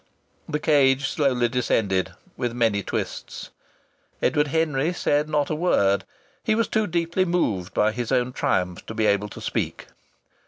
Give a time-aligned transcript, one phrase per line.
[0.49, 3.51] The cage slowly descended, with many twists.
[4.19, 6.05] Edward Henry said not a word.
[6.43, 9.89] He was too deeply moved by his own triumph to be able to speak.